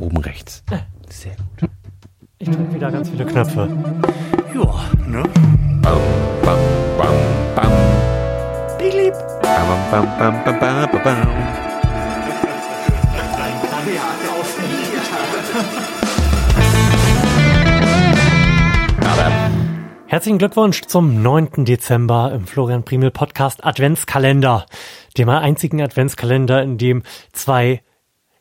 Oben 0.00 0.16
rechts. 0.16 0.64
Sehr 1.10 1.36
gut. 1.36 1.70
Ich 2.38 2.48
drücke 2.48 2.74
wieder 2.74 2.90
ganz 2.90 3.10
viele 3.10 3.26
Knöpfe. 3.26 3.68
Ja, 4.54 4.84
ne? 5.06 5.22
Bam, 5.82 5.98
bam, 6.42 6.58
bam, 6.96 7.14
bam. 7.54 7.72
Ich 8.80 8.94
lieb. 8.94 9.12
Bam, 9.42 9.68
bam, 9.90 10.06
bam, 10.18 10.44
bam, 10.44 10.58
bam, 10.58 10.90
bam, 10.90 11.02
bam. 11.04 11.28
Herzlichen 20.06 20.38
Glückwunsch 20.38 20.80
zum 20.86 21.22
9. 21.22 21.66
Dezember 21.66 22.32
im 22.32 22.46
Florian 22.46 22.84
Primel 22.84 23.10
Podcast 23.10 23.64
Adventskalender. 23.64 24.64
Dem 25.18 25.28
einzigen 25.28 25.82
Adventskalender, 25.82 26.62
in 26.62 26.78
dem 26.78 27.02
zwei 27.32 27.82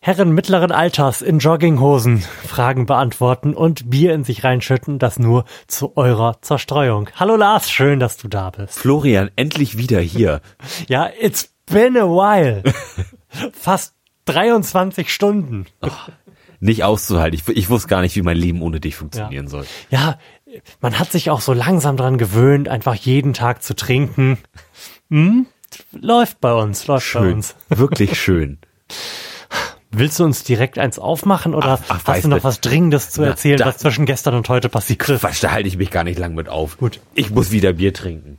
Herren 0.01 0.31
mittleren 0.31 0.71
Alters 0.71 1.21
in 1.21 1.39
Jogginghosen 1.39 2.19
Fragen 2.19 2.85
beantworten 2.85 3.53
und 3.53 3.89
Bier 3.89 4.13
in 4.13 4.23
sich 4.23 4.45
reinschütten, 4.45 4.97
das 4.97 5.19
nur 5.19 5.43
zu 5.67 5.97
eurer 5.97 6.41
Zerstreuung. 6.41 7.09
Hallo 7.17 7.35
Lars, 7.35 7.69
schön, 7.69 7.99
dass 7.99 8.15
du 8.15 8.29
da 8.29 8.49
bist. 8.49 8.79
Florian, 8.79 9.29
endlich 9.35 9.77
wieder 9.77 9.99
hier. 9.99 10.41
Ja, 10.87 11.09
it's 11.19 11.53
been 11.65 11.97
a 11.97 12.05
while. 12.05 12.63
Fast 13.51 13.93
23 14.25 15.13
Stunden. 15.13 15.65
Nicht 16.61 16.83
auszuhalten. 16.85 17.37
Ich, 17.37 17.47
ich 17.57 17.69
wusste 17.69 17.89
gar 17.89 18.01
nicht, 18.01 18.15
wie 18.15 18.21
mein 18.21 18.37
Leben 18.37 18.61
ohne 18.61 18.79
dich 18.79 18.95
funktionieren 18.95 19.47
soll. 19.49 19.65
Ja, 19.89 20.17
man 20.79 20.97
hat 20.97 21.11
sich 21.11 21.29
auch 21.29 21.41
so 21.41 21.51
langsam 21.51 21.97
dran 21.97 22.17
gewöhnt, 22.17 22.69
einfach 22.69 22.95
jeden 22.95 23.33
Tag 23.33 23.63
zu 23.63 23.75
trinken. 23.75 24.37
Hm? 25.09 25.47
Läuft 25.91 26.39
bei 26.39 26.53
uns, 26.53 26.87
läuft 26.87 27.13
bei 27.13 27.19
Schön. 27.19 27.33
uns. 27.33 27.55
Wirklich 27.67 28.19
schön. 28.21 28.59
Willst 29.91 30.19
du 30.19 30.23
uns 30.23 30.43
direkt 30.43 30.77
eins 30.77 30.99
aufmachen 30.99 31.55
oder 31.55 31.79
Ach, 31.81 31.85
ach, 31.89 32.01
hast 32.05 32.23
du 32.23 32.27
noch 32.27 32.43
was 32.43 32.61
Dringendes 32.61 33.09
zu 33.09 33.21
Na, 33.21 33.29
erzählen, 33.29 33.57
da- 33.57 33.65
was 33.65 33.77
zwischen 33.77 34.05
gestern 34.05 34.35
und 34.35 34.47
heute 34.49 34.69
passiert 34.69 35.01
ist? 35.09 35.21
Quatsch, 35.21 35.43
da 35.43 35.51
halte 35.51 35.67
ich 35.67 35.77
mich 35.77 35.89
gar 35.89 36.03
nicht 36.03 36.19
lang 36.19 36.35
mit 36.35 36.47
auf. 36.47 36.77
Gut. 36.77 36.99
Ich 37.15 37.31
muss 37.31 37.51
wieder 37.51 37.73
Bier 37.73 37.93
trinken. 37.93 38.37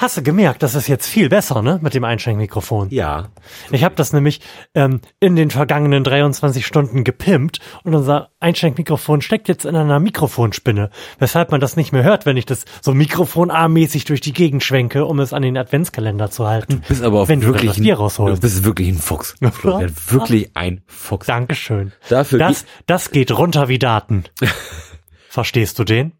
Hast 0.00 0.16
du 0.16 0.22
gemerkt, 0.22 0.62
das 0.62 0.74
ist 0.74 0.88
jetzt 0.88 1.06
viel 1.06 1.28
besser, 1.28 1.60
ne, 1.60 1.78
mit 1.82 1.92
dem 1.92 2.04
Einschenkmikrofon. 2.04 2.88
Ja. 2.88 3.28
Ich 3.70 3.84
habe 3.84 3.94
das 3.96 4.14
nämlich 4.14 4.40
ähm, 4.74 5.02
in 5.20 5.36
den 5.36 5.50
vergangenen 5.50 6.04
23 6.04 6.64
Stunden 6.64 7.04
gepimpt 7.04 7.58
und 7.84 7.94
unser 7.94 8.30
Einschenkmikrofon 8.40 9.20
steckt 9.20 9.46
jetzt 9.48 9.66
in 9.66 9.76
einer 9.76 10.00
Mikrofonspinne, 10.00 10.88
weshalb 11.18 11.50
man 11.50 11.60
das 11.60 11.76
nicht 11.76 11.92
mehr 11.92 12.02
hört, 12.02 12.24
wenn 12.24 12.38
ich 12.38 12.46
das 12.46 12.64
so 12.80 12.94
mikrofonarmäßig 12.94 14.06
durch 14.06 14.22
die 14.22 14.32
Gegend 14.32 14.64
schwenke, 14.64 15.04
um 15.04 15.20
es 15.20 15.34
an 15.34 15.42
den 15.42 15.58
Adventskalender 15.58 16.30
zu 16.30 16.48
halten. 16.48 16.80
Du 16.80 16.88
bist 16.88 17.02
aber 17.02 17.20
auch 17.20 17.28
wenn 17.28 17.42
du 17.42 17.48
wirklich 17.48 17.74
Bier 17.74 17.92
ein, 17.92 17.96
du 17.98 18.02
rausholst. 18.02 18.40
bist 18.40 18.64
wirklich 18.64 18.88
ein 18.88 18.96
Fuchs. 18.96 19.34
Florian, 19.52 19.94
wirklich 20.08 20.50
ein 20.54 20.80
Fuchs. 20.86 21.26
Dankeschön. 21.26 21.92
Dafür 22.08 22.38
Das, 22.38 22.64
das 22.86 23.10
geht 23.10 23.36
runter 23.36 23.68
wie 23.68 23.78
Daten. 23.78 24.24
Verstehst 25.28 25.78
du 25.78 25.84
den? 25.84 26.12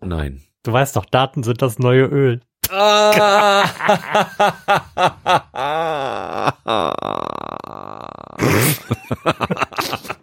Nein. 0.00 0.42
Du 0.64 0.72
weißt 0.72 0.96
doch, 0.96 1.04
Daten 1.04 1.44
sind 1.44 1.62
das 1.62 1.78
neue 1.78 2.06
Öl. 2.06 2.40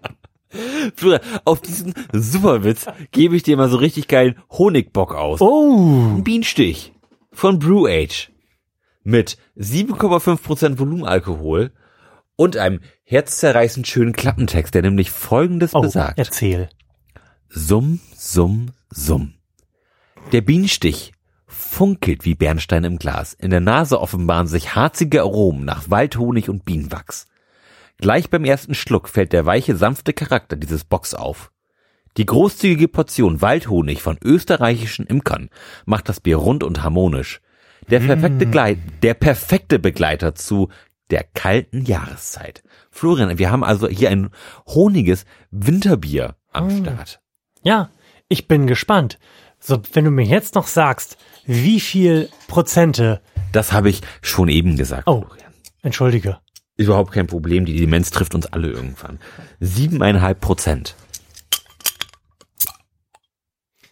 Florian, 0.96 1.22
auf 1.46 1.62
diesen 1.62 1.94
Superwitz 2.12 2.86
gebe 3.12 3.36
ich 3.36 3.44
dir 3.44 3.58
mal 3.58 3.70
so 3.70 3.78
richtig 3.78 4.08
geilen 4.08 4.36
Honigbock 4.50 5.14
aus. 5.16 5.42
Oh, 5.42 6.16
Ein 6.18 6.24
Bienenstich 6.24 6.94
von 7.32 7.60
Brew 7.60 7.88
Age 7.88 8.32
mit 9.04 9.38
7,5% 9.58 10.80
Volumenalkohol 10.80 11.72
und 12.36 12.58
einem 12.58 12.82
herzzerreißend 13.04 13.88
schönen 13.88 14.14
Klappentext, 14.14 14.74
der 14.74 14.82
nämlich 14.82 15.12
folgendes 15.12 15.74
oh 15.74 15.82
besagt. 15.82 16.18
erzähl. 16.18 16.70
Summ, 17.50 18.00
summ, 18.16 18.72
summ. 18.90 19.36
Der 20.32 20.42
Bienenstich 20.42 21.14
funkelt 21.62 22.26
wie 22.26 22.36
Bernstein 22.36 22.84
im 22.84 22.98
Glas. 22.98 23.34
In 23.34 23.52
der 23.52 23.60
Nase 23.60 24.00
offenbaren 24.00 24.48
sich 24.48 24.76
harzige 24.76 25.22
Aromen 25.22 25.66
nach 25.66 25.90
Waldhonig 25.90 26.50
und 26.50 26.66
Bienenwachs. 26.66 27.28
Gleich 27.98 28.30
beim 28.30 28.46
ersten 28.46 28.74
Schluck 28.74 29.08
fällt 29.08 29.32
der 29.32 29.46
weiche, 29.46 29.76
sanfte 29.76 30.14
Charakter 30.14 30.56
dieses 30.56 30.84
Bocks 30.84 31.14
auf. 31.14 31.52
Die 32.18 32.26
großzügige 32.26 32.88
Portion 32.88 33.42
Waldhonig 33.42 34.02
von 34.02 34.18
österreichischen 34.22 35.06
Imkern 35.06 35.50
macht 35.86 36.10
das 36.10 36.20
Bier 36.20 36.38
rund 36.38 36.64
und 36.64 36.84
harmonisch. 36.84 37.42
Der 37.90 38.00
perfekte, 38.00 38.48
Gleit, 38.48 38.78
der 39.02 39.14
perfekte 39.14 39.80
Begleiter 39.80 40.36
zu 40.36 40.70
der 41.10 41.24
kalten 41.24 41.86
Jahreszeit. 41.86 42.64
Florian, 42.90 43.38
wir 43.38 43.52
haben 43.52 43.64
also 43.64 43.88
hier 43.88 44.10
ein 44.10 44.30
honiges 44.66 45.26
Winterbier 45.52 46.36
am 46.52 46.70
Start. 46.70 47.22
Ja, 47.64 47.90
ich 48.30 48.48
bin 48.48 48.68
gespannt. 48.68 49.20
So, 49.60 49.80
wenn 49.94 50.06
du 50.06 50.12
mir 50.12 50.26
jetzt 50.26 50.56
noch 50.56 50.68
sagst, 50.68 51.18
wie 51.46 51.80
viel 51.80 52.30
Prozente, 52.48 53.22
Das 53.52 53.72
habe 53.74 53.90
ich 53.90 54.02
schon 54.22 54.48
eben 54.50 54.78
gesagt. 54.78 55.08
oh, 55.08 55.26
entschuldige. 55.82 56.38
Überhaupt 56.78 57.12
kein 57.12 57.28
Problem. 57.28 57.66
Die 57.66 57.76
Demenz 57.76 58.10
trifft 58.12 58.34
uns 58.34 58.46
alle 58.48 58.70
irgendwann. 58.70 59.20
Siebeneinhalb 59.60 60.40
Prozent. 60.42 60.96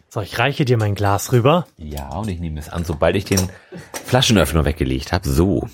So, 0.08 0.20
ich 0.22 0.38
reiche 0.38 0.64
dir 0.64 0.76
mein 0.76 0.96
Glas 0.96 1.30
rüber. 1.32 1.66
Ja, 1.76 2.08
und 2.16 2.28
ich 2.28 2.40
nehme 2.40 2.58
es 2.58 2.68
an, 2.68 2.84
sobald 2.84 3.14
ich 3.14 3.24
den 3.26 3.48
Flaschenöffner 4.06 4.64
weggelegt 4.64 5.12
habe. 5.12 5.28
So. 5.28 5.68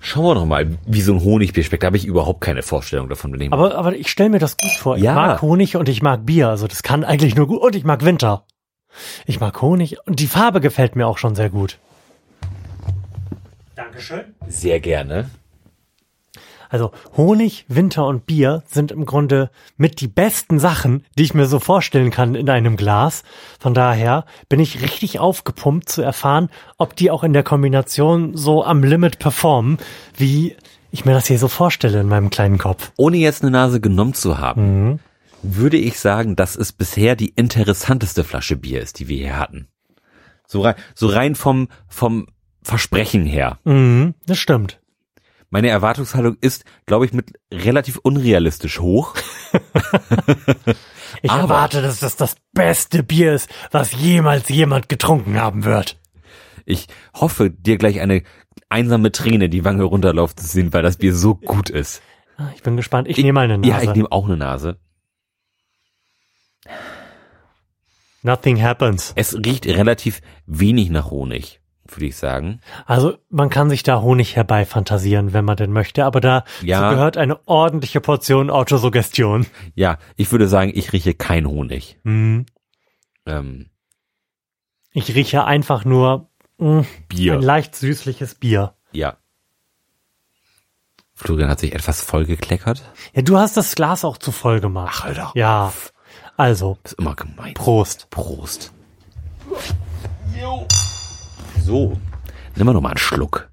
Schauen 0.00 0.24
wir 0.24 0.34
doch 0.34 0.44
mal, 0.46 0.76
wie 0.86 1.00
so 1.02 1.12
ein 1.12 1.22
Honigbier 1.22 1.62
schmeckt. 1.62 1.84
Da 1.84 1.86
habe 1.86 1.96
ich 1.96 2.04
überhaupt 2.04 2.40
keine 2.40 2.62
Vorstellung 2.62 3.08
davon. 3.08 3.40
Aber, 3.52 3.76
aber 3.76 3.94
ich 3.94 4.10
stelle 4.10 4.30
mir 4.30 4.40
das 4.40 4.56
gut 4.56 4.72
vor. 4.72 4.96
Ich 4.96 5.04
Ja. 5.04 5.14
mag 5.14 5.42
Honig 5.42 5.76
und 5.76 5.88
ich 5.88 6.02
mag 6.02 6.26
Bier. 6.26 6.48
Also 6.48 6.66
das 6.66 6.82
kann 6.82 7.04
eigentlich 7.04 7.36
nur 7.36 7.46
gut. 7.46 7.60
Und 7.62 7.76
ich 7.76 7.84
mag 7.84 8.04
Winter. 8.04 8.44
Ich 9.26 9.40
mag 9.40 9.60
Honig 9.62 9.96
und 10.06 10.20
die 10.20 10.26
Farbe 10.26 10.60
gefällt 10.60 10.96
mir 10.96 11.06
auch 11.06 11.18
schon 11.18 11.34
sehr 11.34 11.50
gut. 11.50 11.78
Dankeschön. 13.74 14.34
Sehr 14.48 14.80
gerne. 14.80 15.30
Also 16.68 16.90
Honig, 17.18 17.66
Winter 17.68 18.06
und 18.06 18.24
Bier 18.24 18.62
sind 18.66 18.92
im 18.92 19.04
Grunde 19.04 19.50
mit 19.76 20.00
die 20.00 20.08
besten 20.08 20.58
Sachen, 20.58 21.04
die 21.18 21.22
ich 21.24 21.34
mir 21.34 21.44
so 21.44 21.58
vorstellen 21.58 22.10
kann 22.10 22.34
in 22.34 22.48
einem 22.48 22.76
Glas. 22.78 23.24
Von 23.60 23.74
daher 23.74 24.24
bin 24.48 24.58
ich 24.58 24.80
richtig 24.80 25.18
aufgepumpt 25.18 25.90
zu 25.90 26.00
erfahren, 26.00 26.48
ob 26.78 26.96
die 26.96 27.10
auch 27.10 27.24
in 27.24 27.34
der 27.34 27.42
Kombination 27.42 28.34
so 28.38 28.64
am 28.64 28.82
Limit 28.82 29.18
performen, 29.18 29.76
wie 30.16 30.56
ich 30.90 31.04
mir 31.04 31.12
das 31.12 31.26
hier 31.26 31.38
so 31.38 31.48
vorstelle 31.48 32.00
in 32.00 32.08
meinem 32.08 32.30
kleinen 32.30 32.56
Kopf. 32.56 32.90
Ohne 32.96 33.18
jetzt 33.18 33.42
eine 33.42 33.50
Nase 33.50 33.80
genommen 33.80 34.14
zu 34.14 34.38
haben, 34.38 34.84
Mhm. 34.92 34.98
Würde 35.42 35.76
ich 35.76 35.98
sagen, 35.98 36.36
dass 36.36 36.56
es 36.56 36.72
bisher 36.72 37.16
die 37.16 37.28
interessanteste 37.30 38.24
Flasche 38.24 38.56
Bier 38.56 38.80
ist, 38.80 38.98
die 38.98 39.08
wir 39.08 39.16
hier 39.16 39.38
hatten. 39.38 39.68
So 40.46 40.60
rein, 40.62 40.74
so 40.94 41.06
rein 41.08 41.34
vom, 41.34 41.68
vom 41.88 42.26
Versprechen 42.62 43.24
her. 43.24 43.58
Mhm, 43.64 44.14
das 44.26 44.38
stimmt. 44.38 44.80
Meine 45.50 45.68
Erwartungshaltung 45.68 46.36
ist, 46.40 46.64
glaube 46.86 47.04
ich, 47.04 47.12
mit 47.12 47.32
relativ 47.52 47.98
unrealistisch 48.02 48.80
hoch. 48.80 49.14
Ich 51.24 51.30
Aber- 51.30 51.42
erwarte, 51.42 51.82
dass 51.82 52.00
das 52.00 52.16
das 52.16 52.36
beste 52.52 53.02
Bier 53.02 53.34
ist, 53.34 53.48
was 53.70 53.92
jemals 53.92 54.48
jemand 54.48 54.88
getrunken 54.88 55.38
haben 55.38 55.62
wird. 55.64 56.00
Ich 56.64 56.86
hoffe, 57.14 57.50
dir 57.50 57.76
gleich 57.76 58.00
eine 58.00 58.22
einsame 58.70 59.12
Träne 59.12 59.48
die 59.48 59.64
Wange 59.64 59.84
runterlaufen 59.84 60.38
zu 60.38 60.46
sehen, 60.46 60.72
weil 60.72 60.82
das 60.82 60.96
Bier 60.96 61.14
so 61.14 61.34
gut 61.34 61.68
ist. 61.70 62.02
Ah, 62.38 62.48
Ich 62.56 62.62
bin 62.62 62.76
gespannt. 62.76 63.08
Ich, 63.08 63.18
nehme 63.18 63.34
mal 63.34 63.42
eine 63.44 63.58
Nase. 63.58 63.70
Ja, 63.70 63.82
ich 63.82 63.94
nehme 63.94 64.10
auch 64.10 64.24
eine 64.24 64.36
Nase. 64.38 64.78
Nothing 68.22 68.62
happens. 68.62 69.12
Es 69.16 69.34
riecht 69.34 69.66
relativ 69.66 70.20
wenig 70.46 70.90
nach 70.90 71.10
Honig, 71.10 71.60
würde 71.86 72.06
ich 72.06 72.16
sagen. 72.16 72.60
Also 72.86 73.18
man 73.30 73.50
kann 73.50 73.68
sich 73.68 73.82
da 73.82 74.00
Honig 74.00 74.36
herbeifantasieren, 74.36 75.32
wenn 75.32 75.44
man 75.44 75.56
denn 75.56 75.72
möchte, 75.72 76.04
aber 76.04 76.20
da 76.20 76.44
Ja. 76.62 76.90
gehört 76.90 77.16
eine 77.16 77.40
ordentliche 77.48 78.00
Portion 78.00 78.48
Autosuggestion. 78.50 79.46
Ja, 79.74 79.98
ich 80.16 80.30
würde 80.30 80.46
sagen, 80.46 80.70
ich 80.74 80.92
rieche 80.92 81.14
kein 81.14 81.46
Honig. 81.46 81.98
Mhm. 82.04 82.46
Ähm, 83.26 83.68
Ich 84.92 85.14
rieche 85.14 85.44
einfach 85.44 85.84
nur 85.84 86.30
mh, 86.58 86.84
Bier. 87.08 87.34
ein 87.34 87.42
leicht 87.42 87.74
süßliches 87.74 88.36
Bier. 88.36 88.74
Ja. 88.92 89.16
Florian 91.14 91.48
hat 91.50 91.60
sich 91.60 91.74
etwas 91.74 92.02
vollgekleckert. 92.02 92.82
Ja, 93.14 93.22
du 93.22 93.36
hast 93.38 93.56
das 93.56 93.74
Glas 93.74 94.04
auch 94.04 94.18
zu 94.18 94.32
voll 94.32 94.60
gemacht. 94.60 94.98
Ach, 95.00 95.04
Alter. 95.06 95.32
Ja. 95.34 95.72
Also, 96.36 96.78
Ist 96.84 96.94
immer 96.94 97.14
gemein. 97.14 97.54
Prost. 97.54 98.08
Prost. 98.10 98.72
So. 101.64 101.98
Nimm 102.56 102.66
mal 102.66 102.72
noch 102.72 102.80
mal 102.80 102.90
einen 102.90 102.98
Schluck. 102.98 103.50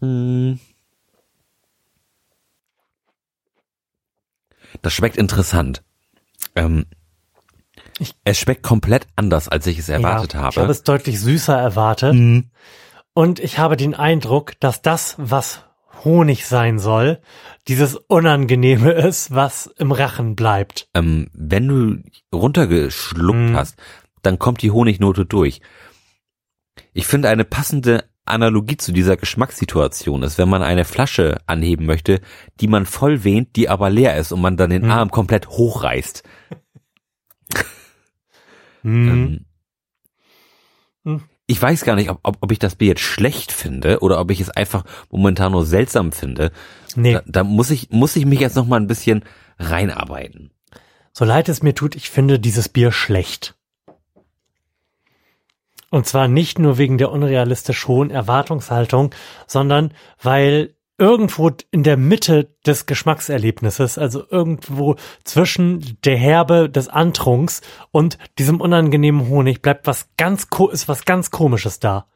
Hm. 0.00 0.58
Das 4.82 4.92
schmeckt 4.92 5.16
interessant. 5.16 5.82
Ähm, 6.54 6.86
es 8.24 8.38
schmeckt 8.38 8.62
komplett 8.62 9.06
anders, 9.16 9.48
als 9.48 9.66
ich 9.66 9.78
es 9.78 9.88
erwartet 9.88 10.34
ja, 10.34 10.40
habe. 10.40 10.50
Ich 10.50 10.58
habe 10.58 10.72
es 10.72 10.82
deutlich 10.82 11.20
süßer 11.20 11.56
erwartet. 11.56 12.14
Mhm. 12.14 12.50
Und 13.14 13.40
ich 13.40 13.58
habe 13.58 13.76
den 13.76 13.94
Eindruck, 13.94 14.58
dass 14.60 14.82
das, 14.82 15.14
was 15.16 15.62
Honig 16.04 16.46
sein 16.46 16.78
soll, 16.78 17.20
dieses 17.68 17.96
Unangenehme 17.96 18.92
ist, 18.92 19.34
was 19.34 19.66
im 19.78 19.92
Rachen 19.92 20.36
bleibt. 20.36 20.88
ähm, 20.94 21.28
wenn 21.32 21.68
du 21.68 22.02
runtergeschluckt 22.36 23.38
Mhm. 23.50 23.56
hast, 23.56 23.76
dann 24.22 24.38
kommt 24.38 24.62
die 24.62 24.70
Honignote 24.70 25.24
durch. 25.26 25.60
Ich 26.92 27.06
finde 27.06 27.28
eine 27.28 27.44
passende 27.44 28.04
Analogie 28.24 28.76
zu 28.76 28.92
dieser 28.92 29.16
Geschmackssituation 29.16 30.22
ist, 30.24 30.36
wenn 30.36 30.48
man 30.48 30.62
eine 30.62 30.84
Flasche 30.84 31.38
anheben 31.46 31.86
möchte, 31.86 32.20
die 32.60 32.66
man 32.66 32.84
voll 32.86 33.22
wehnt, 33.22 33.54
die 33.54 33.68
aber 33.68 33.88
leer 33.88 34.16
ist 34.16 34.32
und 34.32 34.40
man 34.40 34.56
dann 34.56 34.70
den 34.70 34.84
Mhm. 34.86 34.90
Arm 34.90 35.10
komplett 35.10 35.48
hochreißt. 35.48 36.22
Mhm. 38.82 39.08
Ähm. 39.08 39.45
Ich 41.46 41.62
weiß 41.62 41.84
gar 41.84 41.94
nicht, 41.94 42.10
ob, 42.10 42.18
ob, 42.22 42.38
ob 42.40 42.52
ich 42.52 42.58
das 42.58 42.74
Bier 42.74 42.88
jetzt 42.88 43.02
schlecht 43.02 43.52
finde 43.52 44.00
oder 44.00 44.20
ob 44.20 44.30
ich 44.30 44.40
es 44.40 44.50
einfach 44.50 44.84
momentan 45.10 45.52
nur 45.52 45.64
seltsam 45.64 46.12
finde. 46.12 46.50
Nee, 46.96 47.14
Da, 47.14 47.22
da 47.26 47.44
muss 47.44 47.70
ich 47.70 47.90
muss 47.90 48.16
ich 48.16 48.26
mich 48.26 48.40
jetzt 48.40 48.56
noch 48.56 48.66
mal 48.66 48.80
ein 48.80 48.88
bisschen 48.88 49.24
reinarbeiten. 49.58 50.50
so 51.12 51.24
leid 51.24 51.48
es 51.48 51.62
mir 51.62 51.74
tut, 51.74 51.94
ich 51.94 52.10
finde 52.10 52.38
dieses 52.38 52.68
Bier 52.68 52.92
schlecht. 52.92 53.54
Und 55.90 56.06
zwar 56.06 56.28
nicht 56.28 56.58
nur 56.58 56.78
wegen 56.78 56.98
der 56.98 57.10
unrealistisch 57.10 57.86
hohen 57.86 58.10
Erwartungshaltung, 58.10 59.14
sondern 59.46 59.94
weil 60.20 60.75
irgendwo 60.98 61.50
in 61.70 61.82
der 61.82 61.96
Mitte 61.96 62.54
des 62.64 62.86
Geschmackserlebnisses, 62.86 63.98
also 63.98 64.24
irgendwo 64.30 64.96
zwischen 65.24 65.98
der 66.04 66.16
Herbe 66.16 66.70
des 66.70 66.88
Antrunks 66.88 67.60
und 67.90 68.18
diesem 68.38 68.60
unangenehmen 68.60 69.28
Honig 69.28 69.62
bleibt 69.62 69.86
was 69.86 70.08
ganz, 70.16 70.46
ist 70.72 70.88
was 70.88 71.04
ganz 71.04 71.30
komisches 71.30 71.80
da. 71.80 72.06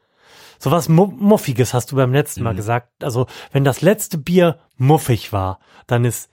So 0.57 0.69
was 0.71 0.89
Mu 0.89 1.07
Muffiges 1.07 1.73
hast 1.73 1.91
du 1.91 1.95
beim 1.95 2.13
letzten 2.13 2.43
Mal 2.43 2.53
gesagt. 2.53 3.03
Also, 3.03 3.25
wenn 3.51 3.63
das 3.63 3.81
letzte 3.81 4.19
Bier 4.19 4.59
muffig 4.77 5.33
war, 5.33 5.59
dann 5.87 6.05
ist 6.05 6.29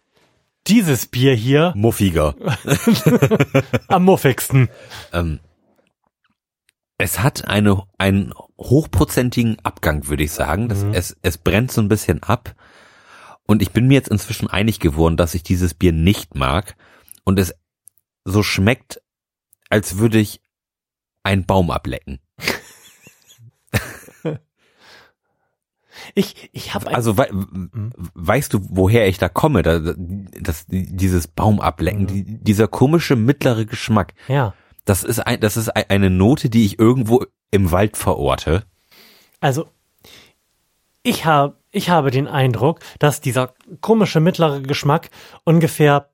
dieses 0.67 1.07
Bier 1.07 1.35
hier 1.35 1.73
Muffiger. 1.75 2.35
am 3.89 4.05
muffigsten. 4.05 4.69
Ähm, 5.15 5.41
es 6.99 7.21
hat 7.21 7.49
eine, 7.49 7.85
einen 7.97 8.35
hochprozentigen 8.59 9.57
Abgang, 9.63 10.09
würde 10.09 10.25
ich 10.25 10.33
sagen. 10.33 10.69
Das, 10.69 10.83
Mhm. 10.85 10.93
es, 10.95 11.17
es 11.23 11.39
brennt 11.39 11.71
so 11.73 11.81
ein 11.81 11.89
bisschen 11.89 12.23
ab. 12.23 12.55
Und 13.47 13.63
ich 13.63 13.71
bin 13.71 13.87
mir 13.87 13.95
jetzt 13.95 14.09
inzwischen 14.11 14.49
einig 14.51 14.81
geworden, 14.81 15.17
dass 15.17 15.35
ich 15.35 15.43
dieses 15.43 15.73
Bier 15.75 15.93
nicht 15.93 16.35
mag. 16.35 16.77
Und 17.25 17.39
es 17.39 17.55
so 18.25 18.43
schmeckt, 18.43 19.01
als 19.71 19.99
würde 19.99 20.19
ich 20.19 20.41
einen 21.23 21.47
Baum 21.47 21.71
ablecken. 21.71 22.21
Ich, 26.15 26.49
ich 26.53 26.75
habe 26.75 26.95
Also 26.95 27.17
wei 27.19 27.29
weißt 27.33 28.55
du, 28.55 28.61
woher 28.71 29.09
ich 29.09 29.19
da 29.19 29.29
komme? 29.29 29.63
Da, 29.63 29.79
das, 29.79 30.65
dieses 30.69 31.27
Baum 31.27 31.61
ablecken, 31.61 32.03
Mhm. 32.03 32.07
die, 32.07 32.25
dieser 32.45 32.69
komische 32.69 33.17
mittlere 33.17 33.67
Geschmack. 33.67 34.15
ja. 34.29 34.55
Das 34.89 35.05
ist 35.05 35.19
ein, 35.21 35.41
das 35.41 35.57
ist 35.57 35.69
ein- 35.69 35.85
eine 35.89 36.11
Note, 36.11 36.49
die 36.51 36.65
ich 36.65 36.79
irgendwo 36.79 37.25
im 37.51 37.71
Wald 37.73 37.97
verorte. 37.97 38.65
Also, 39.41 39.69
ich 41.03 41.25
habe, 41.25 41.57
ich 41.71 41.91
habe 41.91 42.11
den 42.11 42.27
Eindruck, 42.27 42.81
dass 42.99 43.21
dieser 43.21 43.55
komische 43.81 44.21
mittlere 44.21 44.61
Geschmack 44.63 45.11
ungefähr 45.45 46.09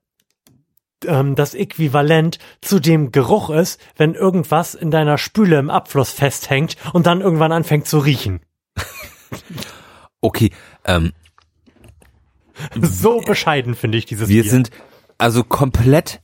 ähm, 1.05 1.35
das 1.35 1.53
Äquivalent 1.53 2.39
zu 2.61 2.79
dem 2.79 3.11
Geruch 3.11 3.49
ist, 3.49 3.79
wenn 3.95 4.13
irgendwas 4.15 4.75
in 4.75 4.91
deiner 4.91 5.17
Spüle 5.17 5.57
im 5.59 5.69
Abfluss 5.69 6.11
festhängt 6.11 6.75
und 6.93 7.05
dann 7.05 7.21
irgendwann 7.21 7.51
anfängt 7.51 7.87
zu 7.87 7.99
riechen. 7.99 8.41
Okay, 10.21 10.51
ähm, 10.85 11.11
So 12.81 13.19
bescheiden 13.21 13.75
finde 13.75 13.97
ich 13.99 14.05
dieses 14.05 14.27
wir 14.27 14.41
Bier. 14.41 14.49
sind 14.51 14.71
also 15.19 15.43
komplett 15.43 16.21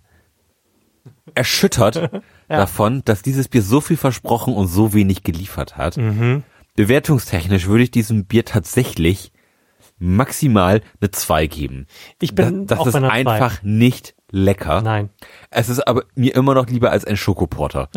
erschüttert 1.35 2.11
davon, 2.47 3.03
dass 3.05 3.21
dieses 3.21 3.47
Bier 3.47 3.61
so 3.61 3.81
viel 3.81 3.97
versprochen 3.97 4.53
und 4.53 4.67
so 4.67 4.93
wenig 4.93 5.23
geliefert 5.23 5.77
hat. 5.77 5.97
mhm. 5.97 6.43
Bewertungstechnisch 6.75 7.67
würde 7.67 7.83
ich 7.83 7.91
diesem 7.91 8.25
Bier 8.25 8.45
tatsächlich 8.45 9.33
maximal 9.99 10.81
eine 10.99 11.11
2 11.11 11.47
geben. 11.47 11.87
Ich 12.19 12.33
bin 12.33 12.65
das 12.65 12.79
auch 12.79 12.85
das 12.85 12.93
bei 12.93 12.99
ist 12.99 13.03
einer 13.03 13.23
zwei. 13.23 13.31
einfach 13.33 13.63
nicht 13.63 14.15
lecker. 14.31 14.81
Nein. 14.81 15.09
Es 15.49 15.69
ist 15.69 15.87
aber 15.87 16.03
mir 16.15 16.35
immer 16.35 16.55
noch 16.55 16.67
lieber 16.67 16.91
als 16.91 17.05
ein 17.05 17.17
Schokoporter. 17.17 17.89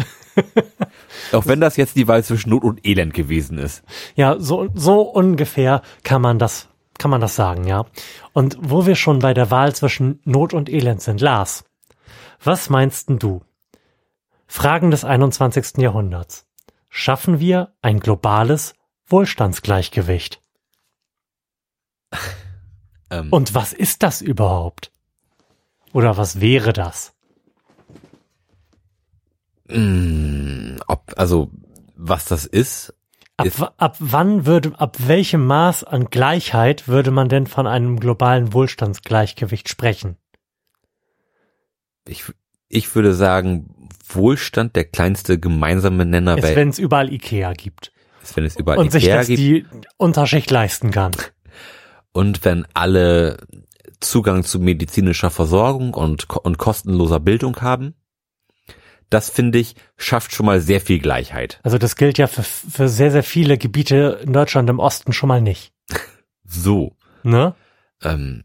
Auch 1.32 1.46
wenn 1.46 1.60
das 1.60 1.76
jetzt 1.76 1.96
die 1.96 2.08
Wahl 2.08 2.24
zwischen 2.24 2.50
Not 2.50 2.64
und 2.64 2.86
Elend 2.86 3.14
gewesen 3.14 3.58
ist. 3.58 3.82
Ja, 4.16 4.38
so, 4.38 4.68
so 4.74 5.02
ungefähr 5.02 5.82
kann 6.02 6.20
man 6.20 6.38
das, 6.38 6.68
kann 6.98 7.10
man 7.10 7.20
das 7.20 7.36
sagen, 7.36 7.64
ja. 7.66 7.86
Und 8.32 8.58
wo 8.60 8.84
wir 8.84 8.96
schon 8.96 9.20
bei 9.20 9.32
der 9.32 9.50
Wahl 9.50 9.74
zwischen 9.74 10.20
Not 10.24 10.52
und 10.52 10.68
Elend 10.68 11.00
sind, 11.00 11.20
Lars, 11.20 11.64
was 12.42 12.70
meinst 12.70 13.08
denn 13.08 13.18
du? 13.18 13.42
Fragen 14.46 14.90
des 14.90 15.04
21. 15.04 15.78
Jahrhunderts. 15.78 16.46
Schaffen 16.88 17.40
wir 17.40 17.74
ein 17.82 18.00
globales 18.00 18.74
Wohlstandsgleichgewicht? 19.06 20.40
Ähm, 23.10 23.28
Und 23.30 23.54
was 23.54 23.74
ist 23.74 24.02
das 24.02 24.22
überhaupt? 24.22 24.90
Oder 25.92 26.16
was 26.16 26.40
wäre 26.40 26.72
das? 26.72 27.12
mh, 29.68 30.78
ob, 30.86 31.12
also, 31.16 31.50
was 31.96 32.24
das 32.24 32.46
ist, 32.46 32.94
Ab, 33.36 33.74
ab 33.78 33.96
wann 33.98 34.46
würde, 34.46 34.78
ab 34.78 34.96
welchem 35.08 35.44
Maß 35.44 35.82
an 35.82 36.04
Gleichheit 36.04 36.86
würde 36.86 37.10
man 37.10 37.28
denn 37.28 37.48
von 37.48 37.66
einem 37.66 37.98
globalen 37.98 38.52
Wohlstandsgleichgewicht 38.52 39.68
sprechen? 39.68 40.16
Ich, 42.08 42.24
ich 42.68 42.94
würde 42.94 43.14
sagen, 43.14 43.88
Wohlstand 44.08 44.76
der 44.76 44.84
kleinste 44.84 45.38
gemeinsame 45.38 46.04
Nenner, 46.04 46.38
Ist, 46.38 46.56
wenn 46.56 46.68
es 46.68 46.78
überall 46.78 47.12
Ikea 47.12 47.52
gibt. 47.54 47.92
ist, 48.22 48.36
wenn 48.36 48.44
es 48.44 48.56
überall 48.56 48.78
und 48.78 48.92
sich 48.92 49.04
Ikea 49.04 49.16
das 49.18 49.26
gibt 49.28 49.38
die 49.38 49.66
Unterschicht 49.96 50.50
leisten 50.50 50.90
kann. 50.90 51.12
und 52.12 52.44
wenn 52.44 52.66
alle 52.74 53.38
Zugang 54.04 54.44
zu 54.44 54.60
medizinischer 54.60 55.30
Versorgung 55.30 55.94
und, 55.94 56.28
und 56.30 56.58
kostenloser 56.58 57.20
Bildung 57.20 57.60
haben. 57.60 57.94
Das 59.10 59.30
finde 59.30 59.58
ich, 59.58 59.76
schafft 59.96 60.32
schon 60.32 60.46
mal 60.46 60.60
sehr 60.60 60.80
viel 60.80 60.98
Gleichheit. 60.98 61.60
Also 61.62 61.78
das 61.78 61.96
gilt 61.96 62.18
ja 62.18 62.26
für, 62.26 62.42
für 62.42 62.88
sehr, 62.88 63.10
sehr 63.10 63.22
viele 63.22 63.58
Gebiete 63.58 64.20
in 64.22 64.32
Deutschland 64.32 64.68
im 64.70 64.78
Osten 64.78 65.12
schon 65.12 65.28
mal 65.28 65.40
nicht. 65.40 65.72
So. 66.46 66.94
Ne? 67.22 67.54
Ähm, 68.02 68.44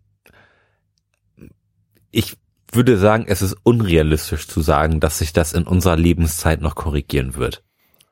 ich 2.12 2.38
würde 2.80 2.98
sagen, 2.98 3.26
es 3.28 3.42
ist 3.42 3.58
unrealistisch 3.64 4.48
zu 4.48 4.62
sagen, 4.62 5.02
dass 5.02 5.18
sich 5.18 5.34
das 5.34 5.52
in 5.52 5.68
unserer 5.68 5.98
Lebenszeit 5.98 6.62
noch 6.62 6.76
korrigieren 6.76 7.36
wird. 7.36 7.62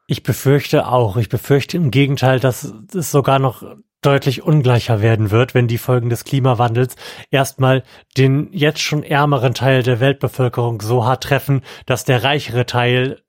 Ich 0.08 0.24
befürchte 0.24 0.88
auch. 0.88 1.16
Ich 1.16 1.30
befürchte 1.30 1.78
im 1.78 1.90
Gegenteil, 1.90 2.42
dass 2.42 2.74
es 2.94 3.10
sogar 3.10 3.40
noch 3.40 3.64
deutlich 4.02 4.44
ungleicher 4.44 5.02
werden 5.02 5.32
wird, 5.32 5.54
wenn 5.54 5.70
die 5.70 5.78
Folgen 5.78 6.10
des 6.10 6.26
Klimawandels 6.26 6.98
erstmal 7.32 7.84
den 8.18 8.50
jetzt 8.52 8.82
schon 8.82 9.04
ärmeren 9.04 9.54
Teil 9.54 9.84
der 9.84 10.02
Weltbevölkerung 10.02 10.82
so 10.82 11.06
hart 11.06 11.24
treffen, 11.24 11.62
dass 11.86 12.04
der 12.04 12.26
reichere 12.26 12.66
Teil 12.66 13.22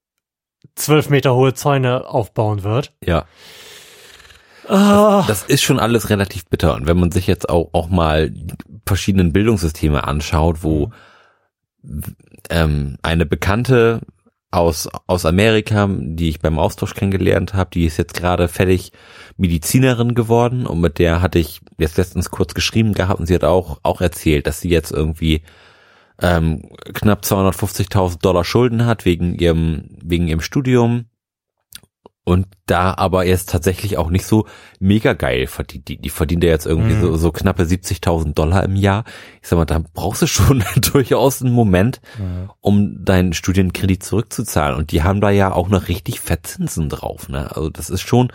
zwölf 0.74 1.08
Meter 1.08 1.36
hohe 1.36 1.54
Zäune 1.54 2.08
aufbauen 2.08 2.64
wird. 2.64 2.94
Ja. 3.04 3.26
Ah, 4.66 5.24
Das 5.28 5.44
ist 5.44 5.62
schon 5.62 5.78
alles 5.78 6.10
relativ 6.10 6.46
bitter. 6.46 6.74
Und 6.74 6.88
wenn 6.88 6.98
man 6.98 7.12
sich 7.12 7.28
jetzt 7.28 7.48
auch, 7.48 7.70
auch 7.74 7.88
mal 7.88 8.34
verschiedenen 8.86 9.32
Bildungssysteme 9.32 10.02
anschaut, 10.02 10.64
wo 10.64 10.90
ähm, 12.50 12.96
eine 13.02 13.26
Bekannte 13.26 14.00
aus, 14.50 14.88
aus 15.06 15.26
Amerika, 15.26 15.88
die 15.90 16.30
ich 16.30 16.40
beim 16.40 16.58
Austausch 16.58 16.94
kennengelernt 16.94 17.54
habe, 17.54 17.70
die 17.72 17.84
ist 17.84 17.98
jetzt 17.98 18.14
gerade 18.14 18.48
fertig 18.48 18.92
Medizinerin 19.36 20.14
geworden 20.14 20.66
und 20.66 20.80
mit 20.80 20.98
der 20.98 21.20
hatte 21.20 21.38
ich 21.38 21.60
jetzt 21.78 21.98
letztens 21.98 22.30
kurz 22.30 22.54
geschrieben 22.54 22.94
gehabt 22.94 23.20
und 23.20 23.26
sie 23.26 23.34
hat 23.34 23.44
auch, 23.44 23.78
auch 23.82 24.00
erzählt, 24.00 24.46
dass 24.46 24.60
sie 24.60 24.70
jetzt 24.70 24.90
irgendwie 24.90 25.42
ähm, 26.20 26.62
knapp 26.94 27.22
250.000 27.22 28.20
Dollar 28.20 28.44
Schulden 28.44 28.86
hat 28.86 29.04
wegen 29.04 29.34
ihrem, 29.34 29.90
wegen 30.02 30.28
ihrem 30.28 30.40
Studium 30.40 31.04
und 32.28 32.46
da 32.66 32.92
aber 32.94 33.24
jetzt 33.24 33.48
tatsächlich 33.48 33.96
auch 33.96 34.10
nicht 34.10 34.26
so 34.26 34.46
mega 34.80 35.14
geil 35.14 35.46
verdient. 35.46 35.88
Die, 35.88 35.96
die 35.96 36.10
verdient 36.10 36.44
ja 36.44 36.50
jetzt 36.50 36.66
irgendwie 36.66 36.94
Mhm. 36.94 37.00
so, 37.00 37.16
so 37.16 37.32
knappe 37.32 37.62
70.000 37.62 38.34
Dollar 38.34 38.64
im 38.64 38.76
Jahr. 38.76 39.04
Ich 39.40 39.48
sag 39.48 39.56
mal, 39.56 39.64
da 39.64 39.82
brauchst 39.94 40.20
du 40.20 40.26
schon 40.26 40.62
durchaus 40.92 41.40
einen 41.40 41.54
Moment, 41.54 42.02
um 42.60 43.02
deinen 43.02 43.32
Studienkredit 43.32 44.02
zurückzuzahlen. 44.02 44.76
Und 44.76 44.92
die 44.92 45.02
haben 45.02 45.22
da 45.22 45.30
ja 45.30 45.52
auch 45.52 45.70
noch 45.70 45.88
richtig 45.88 46.20
Fettzinsen 46.20 46.90
drauf. 46.90 47.30
Ne? 47.30 47.50
Also 47.56 47.70
das 47.70 47.88
ist 47.88 48.02
schon, 48.02 48.30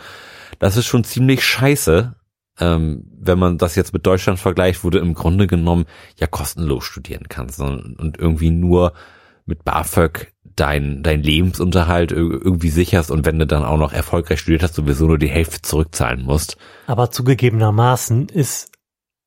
das 0.58 0.76
ist 0.76 0.86
schon 0.86 1.04
ziemlich 1.04 1.44
scheiße. 1.44 2.16
Ähm, 2.58 3.04
wenn 3.20 3.38
man 3.38 3.58
das 3.58 3.76
jetzt 3.76 3.92
mit 3.92 4.06
Deutschland 4.06 4.40
vergleicht, 4.40 4.82
wo 4.82 4.90
du 4.90 4.98
im 4.98 5.14
Grunde 5.14 5.46
genommen 5.46 5.84
ja 6.18 6.26
kostenlos 6.26 6.84
studieren 6.84 7.28
kannst 7.28 7.60
und, 7.60 7.96
und 7.98 8.18
irgendwie 8.18 8.50
nur 8.50 8.92
mit 9.46 9.64
BAföG 9.64 10.32
dein, 10.56 11.02
dein 11.02 11.22
Lebensunterhalt 11.22 12.12
irgendwie 12.12 12.70
sicherst 12.70 13.10
und 13.10 13.26
wenn 13.26 13.38
du 13.38 13.46
dann 13.46 13.64
auch 13.64 13.76
noch 13.76 13.92
erfolgreich 13.92 14.40
studiert 14.40 14.62
hast, 14.62 14.74
sowieso 14.74 15.06
nur 15.06 15.18
die 15.18 15.28
Hälfte 15.28 15.62
zurückzahlen 15.62 16.22
musst. 16.22 16.56
Aber 16.86 17.10
zugegebenermaßen 17.10 18.28
ist 18.28 18.72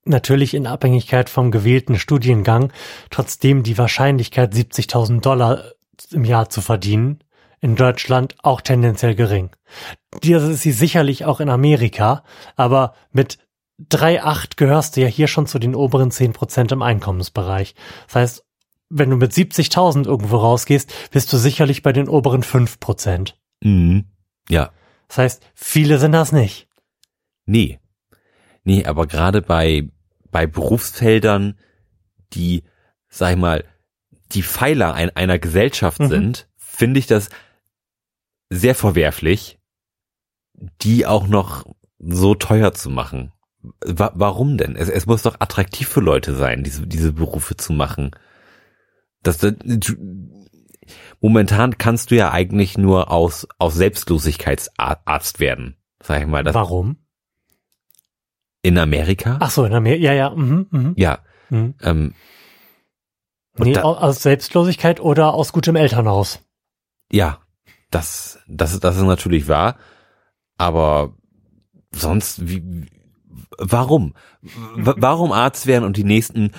natürlich 0.05 0.53
in 0.53 0.67
Abhängigkeit 0.67 1.29
vom 1.29 1.51
gewählten 1.51 1.99
Studiengang 1.99 2.71
trotzdem 3.09 3.63
die 3.63 3.77
Wahrscheinlichkeit 3.77 4.53
70.000 4.53 5.21
Dollar 5.21 5.63
im 6.11 6.23
Jahr 6.23 6.49
zu 6.49 6.61
verdienen 6.61 7.19
in 7.59 7.75
Deutschland 7.75 8.35
auch 8.43 8.61
tendenziell 8.61 9.15
gering. 9.15 9.49
Das 10.11 10.43
ist 10.43 10.61
sie 10.61 10.71
sicherlich 10.71 11.25
auch 11.25 11.39
in 11.39 11.49
Amerika, 11.49 12.23
aber 12.55 12.93
mit 13.11 13.39
3,8 13.91 14.55
gehörst 14.55 14.95
du 14.95 15.01
ja 15.01 15.07
hier 15.07 15.27
schon 15.27 15.47
zu 15.47 15.59
den 15.59 15.75
oberen 15.75 16.11
10 16.11 16.33
Prozent 16.33 16.71
im 16.71 16.81
Einkommensbereich. 16.81 17.75
Das 18.07 18.15
heißt, 18.15 18.46
wenn 18.89 19.09
du 19.09 19.17
mit 19.17 19.31
70.000 19.31 20.05
irgendwo 20.05 20.37
rausgehst, 20.37 20.93
bist 21.11 21.31
du 21.31 21.37
sicherlich 21.37 21.83
bei 21.83 21.93
den 21.93 22.07
oberen 22.07 22.43
5 22.43 22.79
Prozent. 22.79 23.39
Mhm. 23.61 24.05
Ja. 24.49 24.71
Das 25.07 25.17
heißt, 25.17 25.45
viele 25.53 25.99
sind 25.99 26.11
das 26.11 26.31
nicht. 26.31 26.67
Nee. 27.45 27.79
Nee, 28.63 28.85
aber 28.85 29.07
gerade 29.07 29.41
bei, 29.41 29.89
bei 30.31 30.47
Berufsfeldern, 30.47 31.57
die, 32.33 32.63
sag 33.09 33.31
ich 33.31 33.37
mal, 33.37 33.63
die 34.33 34.43
Pfeiler 34.43 34.93
ein, 34.93 35.15
einer 35.15 35.39
Gesellschaft 35.39 35.99
mhm. 35.99 36.07
sind, 36.07 36.49
finde 36.57 36.99
ich 36.99 37.07
das 37.07 37.29
sehr 38.49 38.75
verwerflich, 38.75 39.59
die 40.81 41.05
auch 41.05 41.27
noch 41.27 41.65
so 41.99 42.35
teuer 42.35 42.73
zu 42.73 42.89
machen. 42.89 43.31
Wa 43.83 44.11
warum 44.15 44.57
denn? 44.57 44.75
Es, 44.75 44.89
es 44.89 45.05
muss 45.05 45.23
doch 45.23 45.39
attraktiv 45.39 45.87
für 45.87 45.99
Leute 45.99 46.35
sein, 46.35 46.63
diese, 46.63 46.87
diese 46.87 47.13
Berufe 47.13 47.57
zu 47.57 47.73
machen. 47.73 48.11
Das, 49.23 49.45
momentan 51.19 51.77
kannst 51.77 52.11
du 52.11 52.15
ja 52.15 52.31
eigentlich 52.31 52.77
nur 52.77 53.11
aus, 53.11 53.47
aus 53.57 53.75
Selbstlosigkeitsarzt 53.75 55.39
werden, 55.39 55.77
sag 56.01 56.21
ich 56.21 56.27
mal. 56.27 56.43
Das 56.43 56.55
Warum? 56.55 56.97
In 58.61 58.77
Amerika? 58.77 59.37
Ach 59.39 59.51
so, 59.51 59.65
in 59.65 59.73
Amerika, 59.73 60.03
ja, 60.05 60.13
ja. 60.13 60.29
Mhm, 60.29 60.67
mhm. 60.71 60.93
Ja. 60.97 61.19
Mhm. 61.49 61.75
Ähm, 61.81 62.13
nee, 63.57 63.73
da, 63.73 63.83
aus 63.83 64.21
Selbstlosigkeit 64.21 64.99
oder 64.99 65.33
aus 65.33 65.53
gutem 65.53 65.75
Elternhaus? 65.75 66.39
Ja, 67.11 67.39
das, 67.91 68.39
das, 68.47 68.79
das 68.79 68.97
ist 68.97 69.03
natürlich 69.03 69.47
wahr. 69.47 69.77
Aber 70.57 71.13
sonst, 71.91 72.47
wie, 72.47 72.87
warum? 73.57 74.13
W 74.41 74.93
warum 74.97 75.31
Arzt 75.31 75.67
werden 75.67 75.85
und 75.85 75.97
die 75.97 76.03
nächsten 76.03 76.51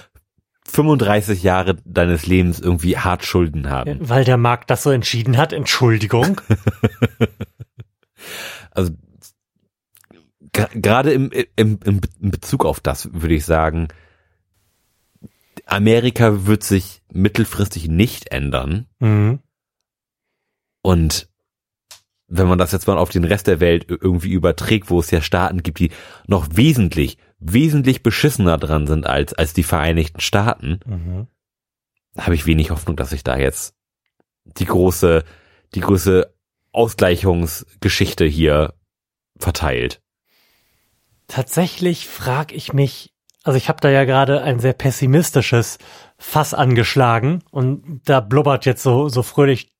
35 0.71 1.43
Jahre 1.43 1.77
deines 1.85 2.27
Lebens 2.27 2.61
irgendwie 2.61 2.99
hart 2.99 3.25
Schulden 3.25 3.71
haben? 3.71 3.99
Weil 4.01 4.25
der 4.25 4.37
Markt 4.37 4.71
das 4.71 4.83
so 4.83 4.91
entschieden 4.91 5.37
hat, 5.37 5.53
Entschuldigung. 5.53 6.41
also, 8.71 8.93
gerade 10.53 11.13
im, 11.13 11.31
im, 11.57 11.79
im 11.85 12.01
Bezug 12.21 12.65
auf 12.65 12.81
das 12.81 13.13
würde 13.13 13.35
ich 13.35 13.45
sagen, 13.45 13.89
Amerika 15.67 16.47
wird 16.47 16.63
sich 16.65 17.03
mittelfristig 17.13 17.89
nicht 17.89 18.33
ändern. 18.33 18.87
Mhm. 19.01 19.41
Und 20.83 21.29
wenn 22.29 22.49
man 22.49 22.59
das 22.59 22.73
jetzt 22.73 22.87
mal 22.87 22.99
auf 22.99 23.11
den 23.11 23.25
Rest 23.25 23.47
der 23.47 23.61
Welt 23.61 23.87
irgendwie 23.89 24.33
überträgt, 24.33 24.91
wo 24.91 25.01
es 25.01 25.11
ja 25.11 25.21
Staaten 25.21 25.63
gibt, 25.63 25.79
die 25.79 25.91
noch 26.27 26.49
wesentlich, 26.53 27.17
wesentlich 27.39 28.03
beschissener 28.03 28.59
dran 28.59 28.87
sind 28.87 29.07
als, 29.07 29.33
als 29.33 29.53
die 29.53 29.63
Vereinigten 29.63 30.21
Staaten, 30.21 30.81
mhm. 30.85 31.27
habe 32.17 32.35
ich 32.35 32.47
wenig 32.47 32.71
Hoffnung, 32.71 32.97
dass 32.97 33.11
sich 33.11 33.25
da 33.25 33.37
jetzt 33.37 33.75
die 34.45 34.65
große, 34.65 35.25
die 35.75 35.81
große 35.81 36.33
Ausgleichungsgeschichte 36.73 38.25
hier 38.25 38.75
verteilt. 39.39 40.01
Tatsächlich 41.27 42.09
frage 42.09 42.55
ich 42.55 42.73
mich, 42.73 43.13
also 43.45 43.57
ich 43.57 43.69
habe 43.69 43.81
da 43.81 43.91
ja 43.91 44.05
gerade 44.05 44.43
ein 44.43 44.59
sehr 44.59 44.73
pessimistisches 44.73 45.79
Fass 46.19 46.55
angeschlagen 46.55 47.45
und 47.51 48.03
da 48.05 48.21
blubbert 48.21 48.67
jetzt 48.67 48.83
so, 48.83 49.09
so 49.09 49.23
fröhlich 49.23 49.73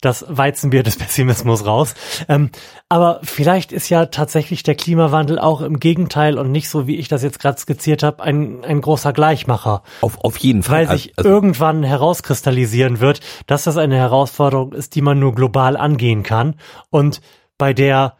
das 0.00 0.24
Weizenbier 0.28 0.82
des 0.82 0.96
Pessimismus 0.96 1.66
raus. 1.66 1.94
Ähm, 2.28 2.50
aber 2.88 3.20
vielleicht 3.22 3.72
ist 3.72 3.88
ja 3.88 4.06
tatsächlich 4.06 4.62
der 4.62 4.74
Klimawandel 4.74 5.38
auch 5.38 5.60
im 5.60 5.80
Gegenteil 5.80 6.38
und 6.38 6.50
nicht 6.50 6.68
so, 6.68 6.86
wie 6.86 6.96
ich 6.96 7.08
das 7.08 7.22
jetzt 7.22 7.38
gerade 7.38 7.58
skizziert 7.58 8.02
habe, 8.02 8.22
ein, 8.22 8.64
ein 8.64 8.80
großer 8.80 9.12
Gleichmacher. 9.12 9.82
Auf, 10.00 10.18
auf 10.22 10.36
jeden 10.38 10.62
Fall. 10.62 10.88
Weil 10.88 10.96
sich 10.96 11.12
also, 11.16 11.28
irgendwann 11.28 11.82
herauskristallisieren 11.82 13.00
wird, 13.00 13.20
dass 13.46 13.64
das 13.64 13.76
eine 13.76 13.96
Herausforderung 13.96 14.72
ist, 14.72 14.94
die 14.94 15.02
man 15.02 15.18
nur 15.18 15.34
global 15.34 15.76
angehen 15.76 16.22
kann 16.22 16.56
und 16.90 17.20
bei 17.58 17.72
der 17.72 18.16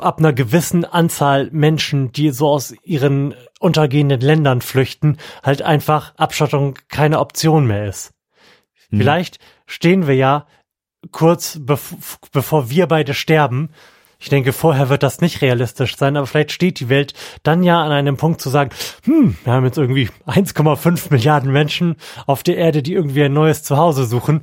ab 0.00 0.18
einer 0.18 0.32
gewissen 0.32 0.84
Anzahl 0.84 1.48
Menschen, 1.52 2.12
die 2.12 2.30
so 2.30 2.48
aus 2.48 2.74
ihren 2.82 3.34
untergehenden 3.60 4.20
Ländern 4.20 4.60
flüchten, 4.60 5.18
halt 5.42 5.62
einfach 5.62 6.14
Abschottung 6.16 6.78
keine 6.88 7.20
Option 7.20 7.66
mehr 7.66 7.86
ist. 7.86 8.12
Hm. 8.90 8.98
Vielleicht 8.98 9.38
stehen 9.66 10.06
wir 10.06 10.14
ja 10.14 10.46
kurz 11.12 11.58
bev 11.60 11.94
bevor 12.32 12.70
wir 12.70 12.86
beide 12.86 13.14
sterben. 13.14 13.70
Ich 14.18 14.30
denke, 14.30 14.52
vorher 14.52 14.88
wird 14.88 15.02
das 15.02 15.20
nicht 15.20 15.42
realistisch 15.42 15.96
sein, 15.96 16.16
aber 16.16 16.26
vielleicht 16.26 16.52
steht 16.52 16.80
die 16.80 16.88
Welt 16.88 17.12
dann 17.42 17.62
ja 17.62 17.82
an 17.82 17.92
einem 17.92 18.16
Punkt 18.16 18.40
zu 18.40 18.48
sagen, 18.48 18.70
hm, 19.04 19.36
wir 19.44 19.52
haben 19.52 19.66
jetzt 19.66 19.76
irgendwie 19.76 20.08
1,5 20.26 21.08
Milliarden 21.10 21.52
Menschen 21.52 21.96
auf 22.26 22.42
der 22.42 22.56
Erde, 22.56 22.82
die 22.82 22.94
irgendwie 22.94 23.24
ein 23.24 23.32
neues 23.32 23.62
Zuhause 23.62 24.06
suchen. 24.06 24.40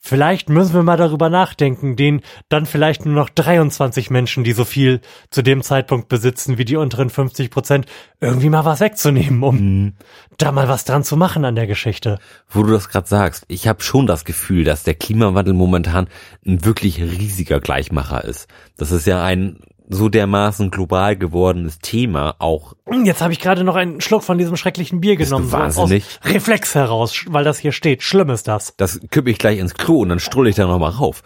Vielleicht 0.00 0.48
müssen 0.48 0.74
wir 0.74 0.82
mal 0.82 0.96
darüber 0.96 1.28
nachdenken, 1.28 1.96
den 1.96 2.22
dann 2.48 2.66
vielleicht 2.66 3.04
nur 3.04 3.14
noch 3.14 3.28
23 3.28 4.10
Menschen, 4.10 4.44
die 4.44 4.52
so 4.52 4.64
viel 4.64 5.00
zu 5.30 5.42
dem 5.42 5.62
Zeitpunkt 5.62 6.08
besitzen 6.08 6.56
wie 6.56 6.64
die 6.64 6.76
unteren 6.76 7.10
50 7.10 7.50
Prozent, 7.50 7.86
irgendwie 8.20 8.48
mal 8.48 8.64
was 8.64 8.80
wegzunehmen, 8.80 9.42
um 9.42 9.56
mhm. 9.56 9.92
da 10.38 10.52
mal 10.52 10.68
was 10.68 10.84
dran 10.84 11.02
zu 11.02 11.16
machen 11.16 11.44
an 11.44 11.56
der 11.56 11.66
Geschichte. 11.66 12.18
Wo 12.48 12.62
du 12.62 12.70
das 12.70 12.88
gerade 12.88 13.08
sagst, 13.08 13.44
ich 13.48 13.66
habe 13.66 13.82
schon 13.82 14.06
das 14.06 14.24
Gefühl, 14.24 14.64
dass 14.64 14.84
der 14.84 14.94
Klimawandel 14.94 15.54
momentan 15.54 16.08
ein 16.46 16.64
wirklich 16.64 17.00
riesiger 17.00 17.60
Gleichmacher 17.60 18.24
ist. 18.24 18.48
Das 18.76 18.92
ist 18.92 19.06
ja 19.06 19.22
ein 19.22 19.58
so 19.88 20.08
dermaßen 20.08 20.70
global 20.70 21.16
gewordenes 21.16 21.78
Thema 21.78 22.36
auch. 22.38 22.74
Jetzt 23.04 23.22
habe 23.22 23.32
ich 23.32 23.40
gerade 23.40 23.64
noch 23.64 23.74
einen 23.74 24.00
Schluck 24.00 24.22
von 24.22 24.38
diesem 24.38 24.56
schrecklichen 24.56 25.00
Bier 25.00 25.16
genommen. 25.16 25.50
Wahnsinnig? 25.50 26.04
Aus 26.22 26.30
Reflex 26.32 26.74
heraus, 26.74 27.24
weil 27.28 27.44
das 27.44 27.58
hier 27.58 27.72
steht. 27.72 28.02
Schlimm 28.02 28.30
ist 28.30 28.48
das. 28.48 28.74
Das 28.76 29.00
kippe 29.10 29.30
ich 29.30 29.38
gleich 29.38 29.58
ins 29.58 29.74
Klo 29.74 30.00
und 30.00 30.10
dann 30.10 30.20
strulle 30.20 30.50
ich 30.50 30.56
da 30.56 30.66
nochmal 30.66 30.90
rauf. 30.90 31.22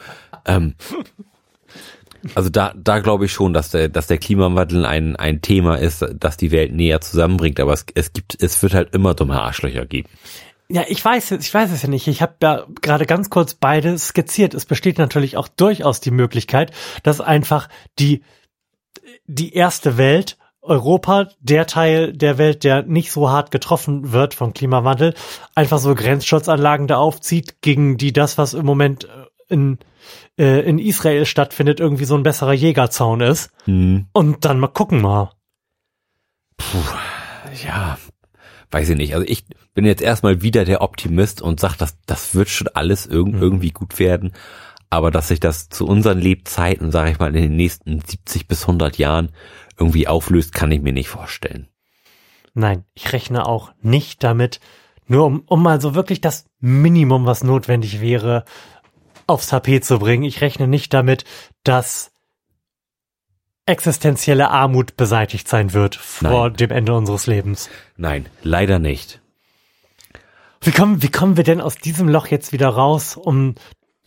Ähm, 0.46 0.74
also 2.34 2.50
da, 2.50 2.72
da 2.76 3.00
glaube 3.00 3.24
ich 3.24 3.32
schon, 3.32 3.52
dass 3.52 3.70
der, 3.70 3.88
dass 3.88 4.06
der 4.06 4.18
Klimawandel 4.18 4.86
ein, 4.86 5.16
ein 5.16 5.42
Thema 5.42 5.76
ist, 5.76 6.04
das 6.14 6.36
die 6.36 6.52
Welt 6.52 6.72
näher 6.72 7.00
zusammenbringt, 7.00 7.58
aber 7.58 7.72
es, 7.72 7.84
es 7.94 8.12
gibt, 8.12 8.40
es 8.40 8.62
wird 8.62 8.74
halt 8.74 8.94
immer 8.94 9.14
dumme 9.14 9.40
Arschlöcher 9.40 9.86
geben. 9.86 10.08
Ja, 10.68 10.84
ich 10.88 11.04
weiß, 11.04 11.32
ich 11.32 11.52
weiß 11.52 11.70
es 11.72 11.82
ja 11.82 11.88
nicht. 11.88 12.06
Ich 12.06 12.22
habe 12.22 12.34
ja 12.42 12.64
gerade 12.80 13.04
ganz 13.04 13.28
kurz 13.28 13.54
beide 13.54 13.98
skizziert. 13.98 14.54
Es 14.54 14.64
besteht 14.64 14.96
natürlich 14.96 15.36
auch 15.36 15.48
durchaus 15.48 16.00
die 16.00 16.12
Möglichkeit, 16.12 16.70
dass 17.02 17.20
einfach 17.20 17.68
die 17.98 18.22
die 19.26 19.54
erste 19.54 19.96
Welt, 19.96 20.38
Europa, 20.62 21.28
der 21.40 21.66
Teil 21.66 22.12
der 22.12 22.38
Welt, 22.38 22.62
der 22.62 22.84
nicht 22.84 23.10
so 23.10 23.30
hart 23.30 23.50
getroffen 23.50 24.12
wird 24.12 24.34
vom 24.34 24.54
Klimawandel, 24.54 25.14
einfach 25.54 25.78
so 25.78 25.94
Grenzschutzanlagen 25.94 26.86
da 26.86 26.98
aufzieht, 26.98 27.60
gegen 27.62 27.96
die 27.96 28.12
das, 28.12 28.38
was 28.38 28.54
im 28.54 28.64
Moment 28.64 29.04
äh, 29.04 29.26
in, 29.48 29.78
äh, 30.38 30.60
in 30.60 30.78
Israel 30.78 31.26
stattfindet, 31.26 31.80
irgendwie 31.80 32.04
so 32.04 32.14
ein 32.14 32.22
besserer 32.22 32.52
Jägerzaun 32.52 33.20
ist. 33.20 33.50
Mhm. 33.66 34.06
Und 34.12 34.44
dann 34.44 34.60
mal 34.60 34.68
gucken 34.68 35.00
mal. 35.00 35.32
Puh, 36.56 36.78
ja, 37.66 37.98
weiß 38.70 38.88
ich 38.90 38.96
nicht. 38.96 39.14
Also 39.14 39.26
ich 39.28 39.44
bin 39.74 39.84
jetzt 39.84 40.02
erstmal 40.02 40.42
wieder 40.42 40.64
der 40.64 40.80
Optimist 40.80 41.42
und 41.42 41.58
sag, 41.58 41.76
dass 41.76 41.96
das 42.06 42.36
wird 42.36 42.48
schon 42.48 42.68
alles 42.68 43.06
irg 43.06 43.26
mhm. 43.26 43.42
irgendwie 43.42 43.70
gut 43.70 43.98
werden. 43.98 44.32
Aber 44.92 45.10
dass 45.10 45.28
sich 45.28 45.40
das 45.40 45.70
zu 45.70 45.86
unseren 45.86 46.18
Lebzeiten, 46.18 46.90
sage 46.90 47.12
ich 47.12 47.18
mal, 47.18 47.34
in 47.34 47.42
den 47.44 47.56
nächsten 47.56 48.00
70 48.00 48.46
bis 48.46 48.64
100 48.64 48.98
Jahren 48.98 49.32
irgendwie 49.78 50.06
auflöst, 50.06 50.52
kann 50.52 50.70
ich 50.70 50.82
mir 50.82 50.92
nicht 50.92 51.08
vorstellen. 51.08 51.66
Nein, 52.52 52.84
ich 52.92 53.10
rechne 53.14 53.46
auch 53.46 53.72
nicht 53.80 54.22
damit, 54.22 54.60
nur 55.06 55.24
um, 55.24 55.44
um 55.46 55.62
mal 55.62 55.80
so 55.80 55.94
wirklich 55.94 56.20
das 56.20 56.44
Minimum, 56.60 57.24
was 57.24 57.42
notwendig 57.42 58.02
wäre, 58.02 58.44
aufs 59.26 59.46
Tapet 59.46 59.86
zu 59.86 59.98
bringen. 59.98 60.24
Ich 60.24 60.42
rechne 60.42 60.68
nicht 60.68 60.92
damit, 60.92 61.24
dass 61.64 62.12
existenzielle 63.64 64.50
Armut 64.50 64.98
beseitigt 64.98 65.48
sein 65.48 65.72
wird 65.72 65.94
vor 65.94 66.50
Nein. 66.50 66.56
dem 66.56 66.70
Ende 66.70 66.92
unseres 66.92 67.26
Lebens. 67.26 67.70
Nein, 67.96 68.26
leider 68.42 68.78
nicht. 68.78 69.22
Wie 70.60 70.70
kommen, 70.70 71.02
wie 71.02 71.10
kommen 71.10 71.38
wir 71.38 71.44
denn 71.44 71.62
aus 71.62 71.76
diesem 71.76 72.10
Loch 72.10 72.26
jetzt 72.26 72.52
wieder 72.52 72.68
raus, 72.68 73.16
um 73.16 73.54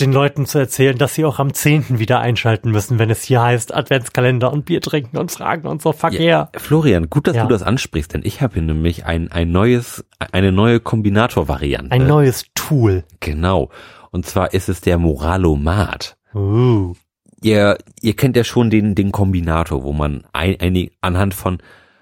den 0.01 0.11
Leuten 0.11 0.45
zu 0.45 0.57
erzählen, 0.57 0.97
dass 0.97 1.15
sie 1.15 1.23
auch 1.23 1.39
am 1.39 1.53
10. 1.53 1.99
wieder 1.99 2.19
einschalten 2.19 2.71
müssen, 2.71 2.99
wenn 2.99 3.09
es 3.09 3.23
hier 3.23 3.41
heißt 3.41 3.73
Adventskalender 3.73 4.51
und 4.51 4.65
Bier 4.65 4.81
trinken 4.81 5.17
und 5.17 5.31
Fragen 5.31 5.67
und 5.67 5.81
so 5.81 5.93
Verkehr. 5.93 6.49
Ja, 6.53 6.59
Florian, 6.59 7.09
gut, 7.09 7.27
dass 7.27 7.35
ja. 7.37 7.43
du 7.43 7.49
das 7.49 7.63
ansprichst, 7.63 8.13
denn 8.13 8.21
ich 8.23 8.41
habe 8.41 8.55
hier 8.55 8.63
nämlich 8.63 9.05
ein, 9.05 9.31
ein 9.31 9.51
neues, 9.51 10.03
eine 10.31 10.51
neue 10.51 10.81
Kombinator-Variante. 10.81 11.91
Ein 11.91 12.07
neues 12.07 12.45
Tool. 12.55 13.05
Genau. 13.21 13.69
Und 14.11 14.25
zwar 14.25 14.53
ist 14.53 14.67
es 14.67 14.81
der 14.81 14.97
Moralomat. 14.97 16.17
Uh. 16.33 16.93
Ihr, 17.41 17.77
ihr 18.01 18.15
kennt 18.15 18.35
ja 18.35 18.43
schon 18.43 18.69
den, 18.69 18.95
den 18.95 19.11
Kombinator, 19.11 19.83
wo 19.83 19.93
man 19.93 20.25
ein, 20.33 20.59
ein, 20.59 20.89
anhand 20.99 21.33
von 21.33 21.59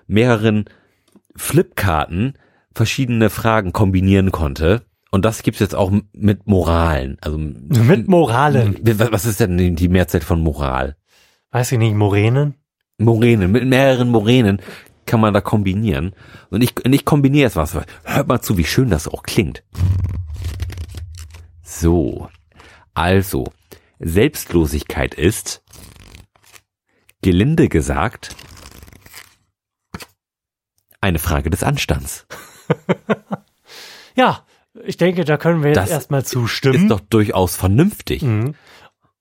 mehreren 0.07 0.65
Flipkarten 1.35 2.37
verschiedene 2.73 3.29
Fragen 3.29 3.71
kombinieren 3.71 4.31
konnte. 4.31 4.83
Und 5.13 5.25
das 5.25 5.43
gibt's 5.43 5.59
jetzt 5.59 5.75
auch 5.75 5.91
mit 6.11 6.47
Moralen. 6.47 7.19
Also 7.21 7.37
Mit 7.37 8.07
Moralen. 8.07 8.79
Was 9.11 9.25
ist 9.25 9.39
denn 9.39 9.75
die 9.75 9.87
Mehrzahl 9.87 10.21
von 10.21 10.41
Moral? 10.41 10.97
Weiß 11.51 11.71
ich 11.71 11.77
nicht, 11.77 11.93
Moränen? 11.93 12.55
Moränen. 12.97 13.51
Mit 13.51 13.63
mehreren 13.63 14.09
Moränen 14.09 14.59
kann 15.05 15.19
man 15.19 15.35
da 15.35 15.39
kombinieren. 15.39 16.15
Und 16.49 16.63
ich, 16.63 16.83
und 16.83 16.93
ich 16.93 17.05
kombiniere 17.05 17.43
jetzt 17.43 17.55
was. 17.57 17.75
Hört 17.75 18.27
mal 18.27 18.41
zu, 18.41 18.57
wie 18.57 18.63
schön 18.63 18.89
das 18.89 19.07
auch 19.07 19.21
klingt. 19.21 19.63
So. 21.61 22.27
Also, 22.95 23.53
Selbstlosigkeit 23.99 25.13
ist, 25.13 25.61
gelinde 27.21 27.69
gesagt, 27.69 28.35
eine 31.01 31.19
Frage 31.19 31.51
des 31.51 31.61
Anstands. 31.61 32.25
Ja, 34.15 34.45
ich 34.85 34.97
denke, 34.97 35.25
da 35.25 35.37
können 35.37 35.61
wir 35.61 35.69
jetzt 35.69 35.77
Das 35.77 35.89
erstmal 35.89 36.25
zustimmen. 36.25 36.83
Ist 36.83 36.89
doch 36.89 36.99
durchaus 36.99 37.55
vernünftig. 37.55 38.21
Mhm. 38.23 38.55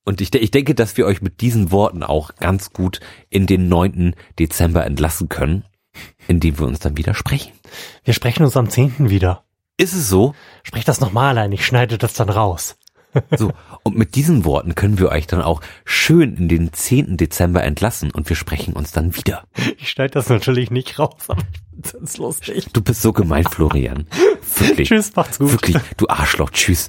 Und 0.04 0.21
ich, 0.21 0.35
ich 0.35 0.50
denke, 0.50 0.75
dass 0.75 0.97
wir 0.97 1.06
euch 1.06 1.23
mit 1.23 1.40
diesen 1.40 1.71
Worten 1.71 2.02
auch 2.02 2.35
ganz 2.37 2.73
gut 2.73 3.00
in 3.30 3.47
den 3.47 3.68
9. 3.68 4.14
Dezember 4.38 4.85
entlassen 4.85 5.28
können, 5.28 5.64
indem 6.26 6.59
wir 6.59 6.66
uns 6.66 6.80
dann 6.80 6.97
wieder 6.97 7.14
sprechen. 7.14 7.52
Wir 8.04 8.14
sprechen 8.14 8.42
uns 8.42 8.56
am 8.56 8.68
10. 8.68 9.11
wieder. 9.11 9.44
Ist 9.76 9.94
es 9.94 10.09
so? 10.09 10.35
Sprech 10.64 10.85
das 10.85 11.00
nochmal 11.00 11.38
ein, 11.38 11.52
ich 11.52 11.64
schneide 11.64 11.99
das 11.99 12.14
dann 12.14 12.28
raus. 12.28 12.76
So. 13.37 13.52
Und 13.83 13.97
mit 13.97 14.14
diesen 14.14 14.45
Worten 14.45 14.75
können 14.75 14.99
wir 14.99 15.11
euch 15.11 15.26
dann 15.26 15.42
auch 15.42 15.61
schön 15.85 16.37
in 16.37 16.49
den 16.49 16.73
10. 16.73 17.16
Dezember 17.16 17.62
entlassen 17.62 18.11
und 18.11 18.28
wir 18.28 18.37
sprechen 18.37 18.75
uns 18.75 18.92
dann 18.92 19.16
wieder. 19.16 19.45
Ich 19.78 19.90
schneide 19.90 20.12
das 20.12 20.28
natürlich 20.28 20.71
nicht 20.71 20.99
raus, 20.99 21.25
aber 21.28 21.42
ich 21.83 21.90
find's 21.90 22.16
lustig. 22.16 22.69
Du 22.73 22.81
bist 22.81 23.02
so 23.02 23.12
gemein, 23.12 23.45
Florian. 23.45 24.07
Wirklich. 24.59 24.88
Tschüss, 24.88 25.14
macht's 25.14 25.38
gut. 25.38 25.52
Wirklich. 25.52 25.76
Du 25.97 26.09
Arschloch. 26.09 26.50
Tschüss. 26.50 26.88